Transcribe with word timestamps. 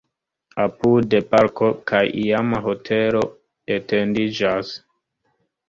Apude 0.63 1.17
parko 1.33 1.67
kaj 1.91 2.01
iama 2.23 2.63
hotelo 2.69 3.23
etendiĝas. 3.79 4.77